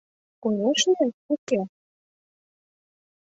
[0.41, 1.59] Конешне— уке!